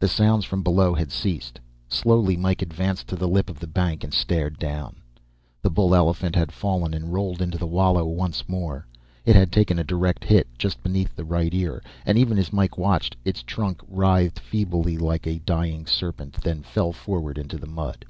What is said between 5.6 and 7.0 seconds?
The bull elephant had fallen